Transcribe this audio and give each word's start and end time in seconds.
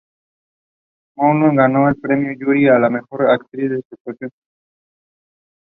Mulholland 1.17 1.59
ganó 1.59 1.87
el 1.87 1.95
Premio 1.95 2.35
Jury 2.39 2.67
a 2.69 2.79
la 2.79 2.89
mejor 2.89 3.29
actriz 3.29 3.69
por 3.87 3.97
su 3.99 4.09
actuación. 4.09 4.31